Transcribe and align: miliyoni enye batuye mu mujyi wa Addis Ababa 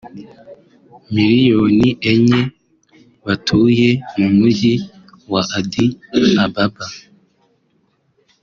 miliyoni 1.13 1.89
enye 2.11 2.41
batuye 3.25 3.89
mu 4.17 4.27
mujyi 4.37 4.73
wa 5.31 5.41
Addis 5.57 5.95
Ababa 6.43 6.85